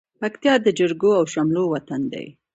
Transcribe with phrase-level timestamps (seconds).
[0.21, 2.25] پکتيا د جرګو او شملو وطن دى.